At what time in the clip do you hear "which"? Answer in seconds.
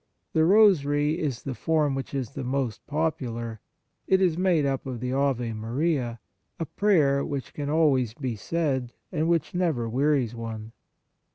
1.93-2.15, 7.23-7.53, 9.29-9.53